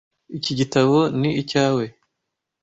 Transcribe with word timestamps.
Iki 0.37 0.51
gitabo 0.59 0.97
ni 1.19 1.29
icyawe. 1.41 1.83